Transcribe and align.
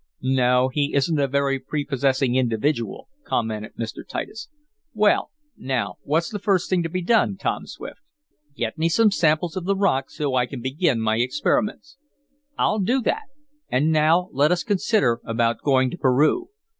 "No, 0.23 0.71
he 0.73 0.95
isn't 0.95 1.19
a 1.19 1.27
very 1.27 1.59
prepossessing 1.59 2.33
individual," 2.33 3.07
commented 3.23 3.73
Mr. 3.77 3.97
Titus. 4.03 4.49
"Well, 4.95 5.29
now 5.55 5.97
what's 6.01 6.31
the 6.31 6.39
first 6.39 6.71
thing 6.71 6.81
to 6.81 6.89
be 6.89 7.03
done, 7.03 7.37
Tom 7.37 7.67
Swift?" 7.67 7.99
"Get 8.55 8.79
me 8.79 8.89
some 8.89 9.11
samples 9.11 9.55
of 9.55 9.65
the 9.65 9.75
rock, 9.75 10.09
so 10.09 10.33
I 10.33 10.47
can 10.47 10.59
begin 10.59 11.01
my 11.01 11.17
experiments." 11.17 11.97
"I'll 12.57 12.79
do 12.79 12.99
that. 13.03 13.27
And 13.69 13.91
now 13.91 14.29
let 14.31 14.51
us 14.51 14.63
consider 14.63 15.21
about 15.23 15.61
going 15.61 15.91
to 15.91 15.99
Peru. 15.99 16.49